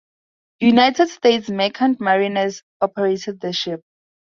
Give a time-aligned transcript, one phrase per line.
[0.61, 3.81] United States Merchant Mariners operated the ship.